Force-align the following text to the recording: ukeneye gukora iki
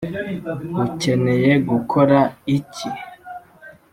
ukeneye 0.85 1.51
gukora 1.69 2.19
iki 2.57 2.89